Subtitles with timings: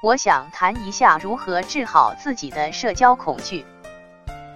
[0.00, 3.66] 我想谈一下如何治好自己的社交恐惧。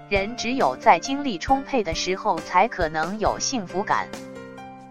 [0.08, 4.07] 人只有在精力充沛的时候，才可能有幸福感。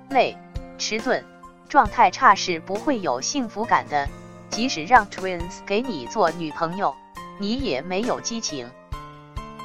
[0.10, 0.38] 累、
[0.78, 1.24] 迟钝、
[1.70, 4.10] 状态差是不会有幸福感的。
[4.50, 6.94] 即使让 Twins 给你做女朋友，
[7.40, 8.70] 你也没有激情。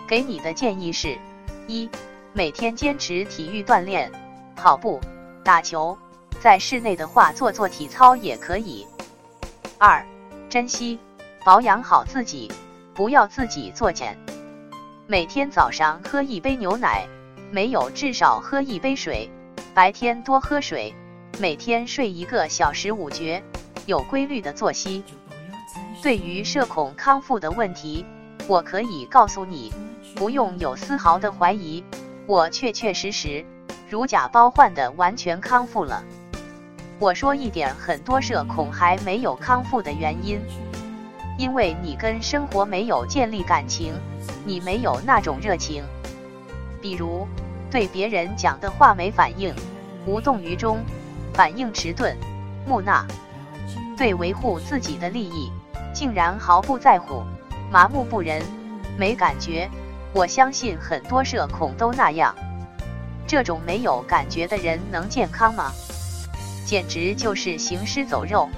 [0.07, 1.19] 给你的建议是：
[1.67, 1.91] 一、
[2.33, 4.09] 每天坚持体育锻炼，
[4.55, 5.01] 跑步、
[5.43, 5.99] 打球，
[6.39, 8.87] 在室内的话做做体操也可以。
[9.79, 10.07] 二、
[10.57, 10.99] 珍惜
[11.45, 12.51] 保养好自己，
[12.95, 14.17] 不要自己作茧。
[15.07, 17.07] 每天早上喝一杯牛奶，
[17.51, 19.29] 没有至少喝一杯水。
[19.75, 20.95] 白天多喝水，
[21.39, 23.43] 每天睡一个小时午觉，
[23.85, 25.05] 有规律的作息。
[26.03, 28.07] 对于社恐康复的问题，
[28.49, 29.71] 我可以告诉你，
[30.15, 31.85] 不用有丝毫的怀疑，
[32.27, 33.45] 我确确实实
[33.91, 36.03] 如假包换的完全康复了。
[36.99, 40.41] 我说一点，很多社恐还没有康复的原因，
[41.37, 43.93] 因为你跟生活没有建立感情，
[44.47, 45.85] 你没有那种热情。
[46.81, 47.29] 比如
[47.71, 49.55] 对别人讲的话没反应，
[50.07, 50.79] 无动于衷，
[51.35, 52.17] 反应迟钝，
[52.67, 53.05] 木讷；
[53.99, 55.53] 对维护自己的利益，
[55.93, 57.23] 竟然毫不在乎，
[57.71, 58.43] 麻木不仁，
[58.97, 59.69] 没感觉。
[60.15, 62.35] 我相信很多社恐都那样。
[63.27, 65.71] 这种没有感觉的人能健康吗？
[66.67, 68.49] 简直就是行尸走肉。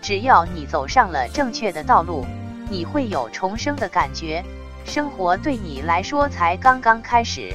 [0.00, 2.24] 只要你走上了正确的道路，
[2.70, 4.42] 你会有重生的感觉。
[4.84, 7.52] 生活对你来说才刚刚开始，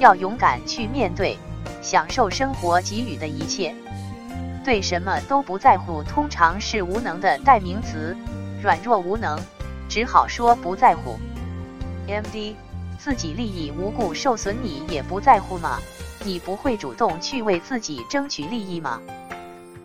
[0.00, 1.38] 要勇敢去面对，
[1.80, 3.72] 享受生活给予的一切。
[4.64, 8.16] 对什么都不在乎，通常是无能的代名词，
[8.60, 9.38] 软弱无能，
[9.88, 11.16] 只好说不在乎。
[12.08, 12.56] M.D.
[12.98, 15.78] 自己利益无故受损，你也不在乎吗？
[16.24, 19.00] 你不会主动去为自己争取利益吗？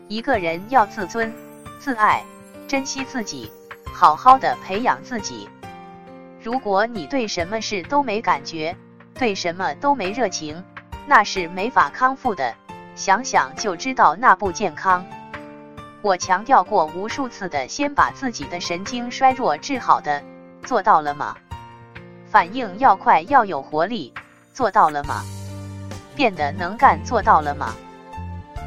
[0.08, 1.34] 一个人要自尊、
[1.80, 2.24] 自爱、
[2.66, 3.52] 珍惜自己，
[3.94, 5.50] 好好的培养自己。
[6.42, 8.76] 如果你对什么事都没感觉，
[9.16, 10.64] 对什么都没热情，
[11.06, 12.56] 那是没法康复的。
[12.96, 15.06] 想想就知道那不健康。
[16.02, 20.24] 我强调过无数次的，先把自己的神经衰弱治好的，
[20.64, 21.36] 做到了吗？
[22.32, 24.14] 反应要快，要有活力，
[24.54, 25.22] 做到了吗？
[26.20, 27.74] 变得能干做到了吗？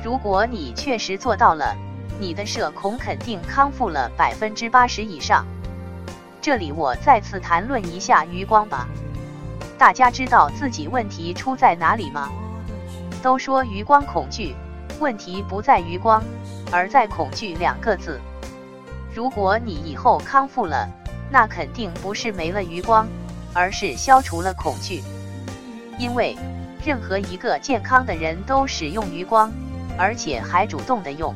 [0.03, 1.77] 如果你确实做到了，
[2.19, 5.45] 你的社恐肯定康复了百分之八十以上。
[6.41, 8.89] 这里我再次谈论一下余光吧。
[9.77, 12.31] 大家知道自己问题出在哪里吗？
[13.23, 14.57] 都说余光恐惧，
[14.99, 16.25] 问题不在余光，
[16.71, 18.19] 而在恐惧两个字。
[19.15, 20.89] 如果你以后康复了，
[21.31, 23.07] 那肯定不是没了余光，
[23.53, 25.03] 而是消除了恐惧，
[25.99, 26.35] 因为。
[26.85, 29.53] 任何一个健康的人都使用余光，
[29.97, 31.35] 而且还主动的用。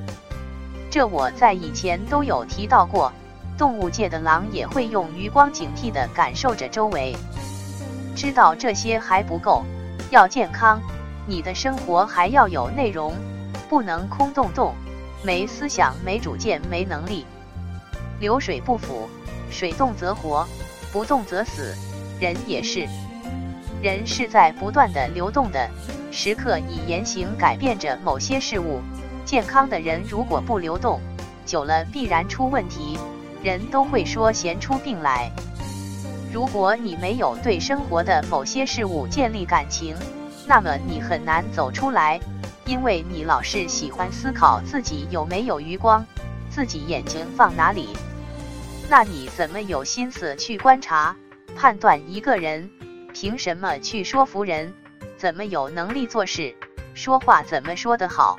[0.91, 3.13] 这我在以前都有提到过。
[3.59, 7.17] 动物界的狼也会用余光，警惕的感受着周围。
[8.15, 9.65] 知道这些还不够，
[10.11, 10.79] 要健康，
[11.27, 13.15] 你的生活还要有内容，
[13.67, 14.75] 不能空洞洞，
[15.23, 17.25] 没思想、没主见、没能力。
[18.21, 19.09] 流水不腐，
[19.51, 20.47] 水动则活，
[20.93, 21.75] 不动则死。
[22.21, 22.87] 人也是。
[23.87, 25.71] 人是在不断的流动的，
[26.11, 28.81] 时刻以言行改变着某些事物。
[29.25, 31.01] 健康的人如果不流动，
[31.45, 32.99] 久了必然出问题，
[33.45, 35.31] 人都会说闲出病来。
[36.33, 39.95] 如果你没有对生活的某些事物建立感情，
[40.49, 42.19] 那么你很难走出来，
[42.65, 46.05] 因为你老是喜欢思考自己有没有余光，
[46.51, 47.91] 自己眼睛放哪里。
[48.91, 51.15] 那你怎么有心思去观察、
[51.55, 52.69] 判断一个人？
[53.19, 54.75] 凭什么去说服人？
[55.17, 56.55] 怎么有能力做事？
[56.93, 58.39] 说话怎么说得好？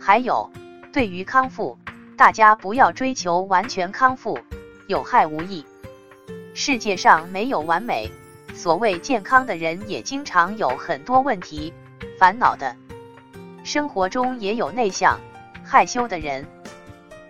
[0.00, 0.50] 还有，
[0.90, 1.76] 对于康复，
[2.16, 4.38] 大家不要追求完全康复，
[4.86, 5.66] 有害无益。
[6.54, 8.10] 世界上没有完美，
[8.54, 11.74] 所谓健康的人也经常有很多问题、
[12.18, 12.74] 烦恼的。
[13.64, 15.20] 生活中也有内向、
[15.62, 16.46] 害羞的人。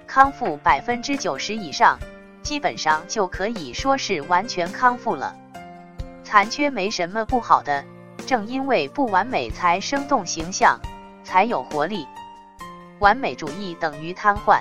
[0.06, 1.98] 康复百分之九十以上，
[2.44, 5.36] 基本上就可以说是完全康复了。
[6.34, 7.84] 残缺没什么不好的，
[8.26, 10.80] 正因为不完美才生动形象，
[11.22, 12.08] 才有活力。
[12.98, 14.60] 完美主义等于瘫痪，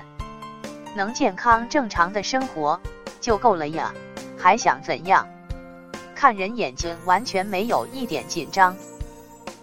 [0.95, 2.79] 能健康正常的生活
[3.19, 3.91] 就够了呀，
[4.37, 5.27] 还想怎样？
[6.13, 8.77] 看人眼睛完全没有一点紧张，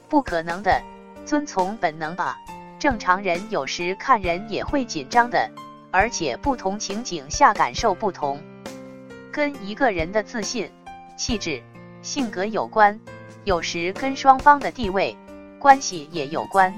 [0.08, 0.82] 不可能的，
[1.24, 2.36] 遵从本能吧。
[2.80, 5.48] 正常人有时看人也会紧张的，
[5.92, 8.42] 而且不同情景下感受不同，
[9.30, 10.72] 跟一个人的自信、
[11.16, 11.62] 气质。
[12.02, 12.98] 性格有关，
[13.44, 15.16] 有时跟双方的地位
[15.58, 16.74] 关系也有关。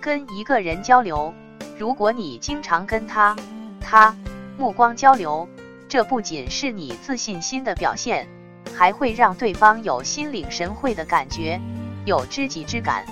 [0.00, 1.32] 跟一个人交流，
[1.78, 3.34] 如果你经常跟他、
[3.80, 4.14] 他、
[4.58, 5.48] 目光交流，
[5.88, 8.28] 这不仅是你自信心的表现，
[8.74, 11.60] 还会让对方有心领神会的感觉，
[12.04, 13.04] 有知己之感。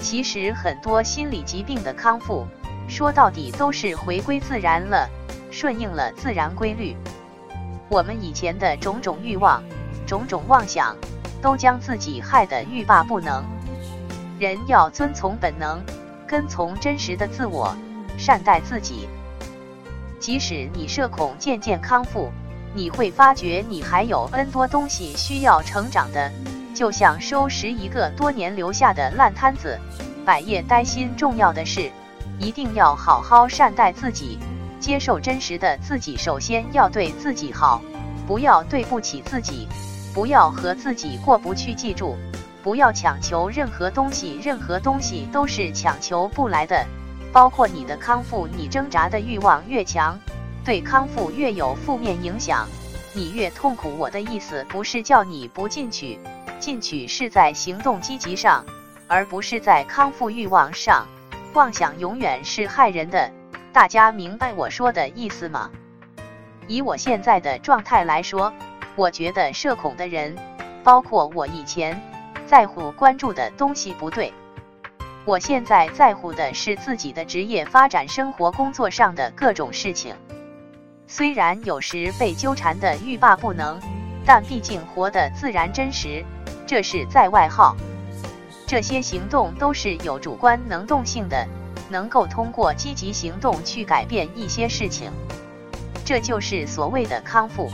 [0.00, 2.46] 其实很多心理疾病的康复，
[2.88, 5.06] 说到底都是回归自然了，
[5.50, 6.96] 顺应了自然规律。
[7.90, 9.62] 我们以前的种种欲望、
[10.10, 10.96] 种种妄想，
[11.40, 13.44] 都将自己害得欲罢不能。
[14.40, 15.80] 人要遵从本能，
[16.26, 17.72] 跟从真实的自我，
[18.18, 19.08] 善待自己。
[20.18, 22.28] 即使你社恐渐渐康复，
[22.74, 26.28] 你会发觉你还有 N 多东西需要成长的，
[26.74, 29.78] 就像收拾一个多年留下的烂摊子，
[30.26, 31.14] 百业待心。
[31.16, 31.88] 重要的是，
[32.36, 34.40] 一定要好好善待自己，
[34.80, 36.16] 接受真实的自己。
[36.16, 37.80] 首先要对自己好，
[38.26, 39.68] 不要对不起自己，
[40.14, 41.74] 不要和自己过不去。
[41.74, 42.16] 记住，
[42.62, 46.84] 不要强求任何东西，任何东西都是强求不来的。
[47.32, 50.18] 包括你的康复，你挣扎的欲望越强，
[50.64, 52.66] 对康复越有负面影响，
[53.12, 53.96] 你越痛苦。
[53.96, 56.18] 我的意思不是叫你不进取，
[56.58, 58.64] 进取是在行动积极上，
[59.06, 61.06] 而不是在康复欲望上。
[61.54, 63.30] 妄想永远是害人的，
[63.72, 65.70] 大家明白我说的意思吗？
[66.66, 68.52] 以我现在的状态来说，
[69.00, 70.36] 我觉得社恐的人，
[70.84, 71.98] 包括我以前
[72.46, 74.30] 在乎关注的东西不对。
[75.24, 80.14] 我现在在乎的是自己的职业发展、生活、工作上的各种事情。
[81.06, 83.80] 虽然有时被纠缠的欲罢不能，
[84.26, 86.22] 但毕竟活得自然真实，
[86.66, 87.74] 这是在外号。
[88.66, 91.48] 这些行动都是有主观能动性的，
[91.88, 95.10] 能够通过积极行动去改变一些事情。
[96.04, 97.70] 这就是所谓的康复。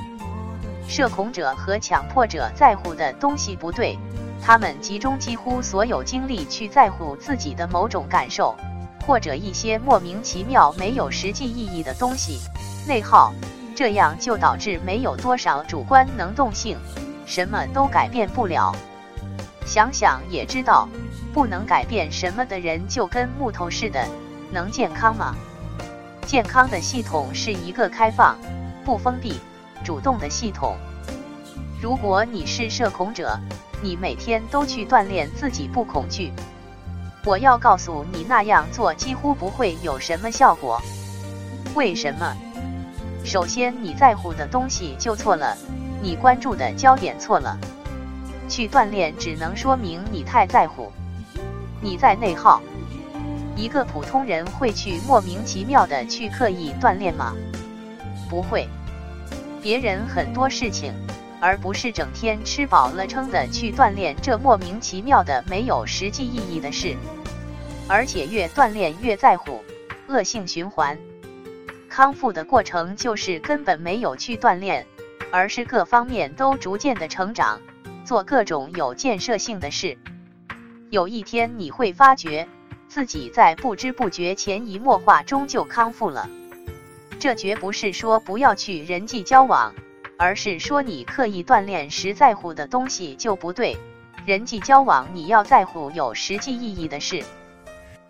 [0.88, 3.99] 社恐者和强迫者在乎的东西不对。
[4.43, 8.55] 他们集中几乎所有精力去在乎自己的某种感受，
[9.05, 12.41] 或者一些莫名其妙、没有实际意义的东西，
[12.87, 13.33] 内耗，
[13.75, 16.79] 这样就导致没有多少主观能动性，
[17.27, 18.73] 什么都改变不了。
[19.67, 20.88] 想想也知道，
[21.35, 24.06] 不能改变什么的人就跟木头似的，
[24.53, 25.35] 能健康吗？
[26.25, 28.38] 健康的系统是一个开放、
[28.85, 29.41] 不封闭、
[29.87, 30.77] 主动的系统。
[31.81, 33.38] 如果你是社恐者，
[33.81, 36.33] 你每天都去锻炼自己不恐惧，
[37.25, 40.83] 我要告诉你，那样做几乎不会有什么效果。
[41.77, 42.37] 为什么？
[43.25, 45.56] 首先，你在乎的东西就错了，
[46.03, 47.56] 你关注的焦点错了。
[48.49, 50.91] 去锻炼只能说明你太在乎，
[51.81, 52.61] 你在内耗。
[53.55, 57.33] 一个普通人会去莫名其妙的去刻意锻炼吗？
[58.29, 58.69] 不会。
[59.67, 60.95] 别人很多事情。
[61.41, 66.97] 而不是整天吃饱了撑的去锻炼这莫名其妙的没有实际意义的事，
[67.89, 69.63] 而且越锻炼越在乎，
[70.07, 70.97] 恶性循环。
[71.91, 74.87] 康复的过程就是根本没有去锻炼，
[75.33, 77.61] 而是各方面都逐渐的成长，
[78.05, 79.99] 做各种有建设性的事。
[80.91, 82.49] 有一天你会发觉
[82.89, 86.31] 自己在不知不觉、潜移默化中就康复了。
[87.19, 89.73] 这绝不是说不要去人际交往。
[90.19, 93.77] 而是说你刻意锻炼时在乎的东西就不对。
[94.25, 97.23] 人际交往你要在乎有实际意义的事。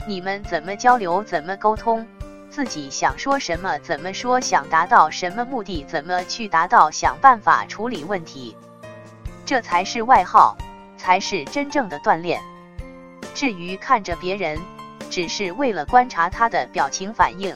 [0.07, 2.07] 你们怎么交流，怎么沟通，
[2.49, 8.57] 自己想说什么怎么说，想达到什么目的怎么去达到，想办法处理问题，
[9.45, 10.57] 这才是外号，
[10.97, 12.41] 才是真正的锻炼。
[13.35, 14.59] 至于看着别人，
[15.11, 17.55] 只是为了观察他的表情反应。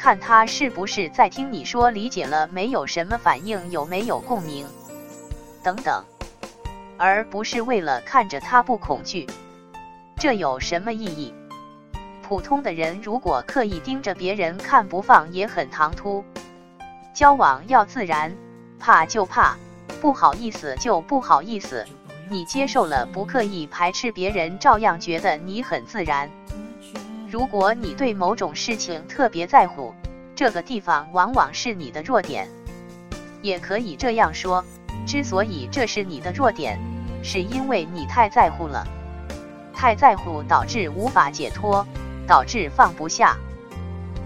[0.00, 2.86] 看他是不是在听你说，理解了没有？
[2.86, 3.70] 什么反应？
[3.70, 4.66] 有没有共鸣？
[5.62, 6.02] 等等，
[6.96, 9.26] 而不是为了看着他不恐惧，
[10.16, 11.34] 这有什么意义？
[12.22, 16.24] 普通的人如果刻意盯着别人看不放，也很唐突。
[17.12, 18.34] 交往要自然，
[18.78, 19.54] 怕就怕，
[20.00, 21.84] 不好意思就不好意思。
[22.30, 26.30] 你接受了，不刻意排斥别人，照样觉得你很自然。
[27.30, 29.94] 如果你对某种事情特别在乎，
[30.34, 32.48] 这个地方往往是你的弱点。
[33.40, 34.64] 也可以这样说，
[35.06, 36.76] 之所以这是你的弱点，
[37.22, 38.84] 是因为你太在乎了。
[39.72, 41.86] 太在乎导致无法解脱，
[42.26, 43.36] 导致放不下。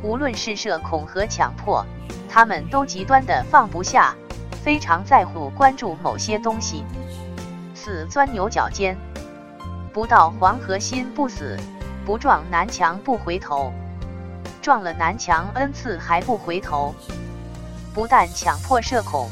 [0.03, 1.85] 无论是社恐和强迫，
[2.27, 4.15] 他们都极端的放不下，
[4.63, 6.83] 非常在乎关注某些东西。
[7.75, 8.97] 四钻牛角尖，
[9.93, 11.59] 不到黄河心不死。
[12.05, 13.73] 不撞南墙不回头，
[14.61, 16.95] 撞了南墙 n 次还不回头。
[17.95, 19.31] 不但强迫社恐，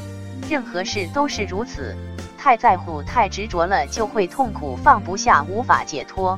[0.49, 1.95] 任何事都是如此。
[2.37, 6.37] 太在乎、太执着了，就会痛苦、放不下、无法解脱。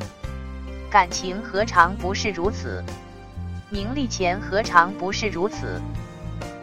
[0.89, 2.83] 感情何尝不是如此？
[3.69, 5.81] 名利钱何尝不是如此？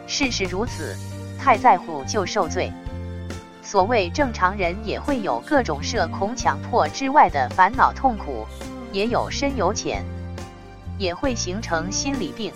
[0.07, 0.95] 事事如此，
[1.39, 2.71] 太在乎就受罪。
[3.61, 8.45] 所谓正常人也会有各种社恐、强迫之外的烦恼痛苦，
[8.93, 10.05] 也有深有浅
[10.99, 12.53] 也会形成心理病。